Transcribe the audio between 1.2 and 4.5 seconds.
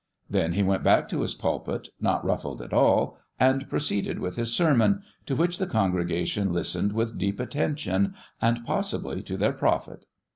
his pulpit, not ruffled at all, and proceeded with